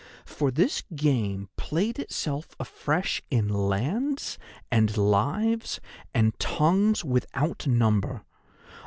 For 0.25 0.49
this 0.49 0.81
game 0.95 1.47
played 1.57 1.99
itself 1.99 2.55
afresh 2.59 3.21
in 3.29 3.49
lands, 3.49 4.39
and 4.71 4.97
lives, 4.97 5.79
and 6.11 6.33
tongues 6.39 7.05
without 7.05 7.67
number. 7.67 8.25